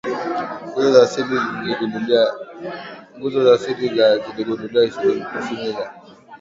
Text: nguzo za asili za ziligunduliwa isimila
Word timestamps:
nguzo 0.69 0.87
za 0.95 1.01
asili 1.05 1.33
za 3.97 4.07
ziligunduliwa 4.23 4.83
isimila 5.39 5.85